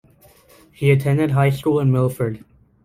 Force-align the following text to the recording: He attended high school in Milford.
He 0.71 0.89
attended 0.89 1.29
high 1.29 1.51
school 1.51 1.79
in 1.79 1.91
Milford. 1.91 2.43